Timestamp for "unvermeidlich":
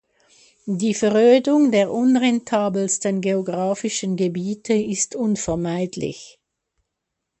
5.15-6.39